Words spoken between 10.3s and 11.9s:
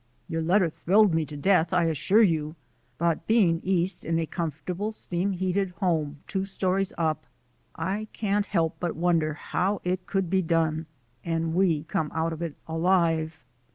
done, and we